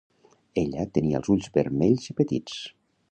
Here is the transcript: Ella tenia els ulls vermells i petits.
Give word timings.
Ella 0.61 0.85
tenia 0.95 1.21
els 1.21 1.31
ulls 1.35 1.51
vermells 1.59 2.09
i 2.13 2.17
petits. 2.23 2.57